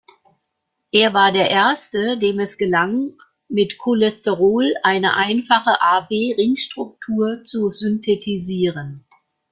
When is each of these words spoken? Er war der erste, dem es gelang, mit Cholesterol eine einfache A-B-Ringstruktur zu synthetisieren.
Er 0.91 1.13
war 1.13 1.31
der 1.31 1.51
erste, 1.51 2.17
dem 2.17 2.39
es 2.39 2.57
gelang, 2.57 3.13
mit 3.49 3.77
Cholesterol 3.77 4.73
eine 4.81 5.13
einfache 5.15 5.79
A-B-Ringstruktur 5.79 7.43
zu 7.43 7.69
synthetisieren. 7.71 9.05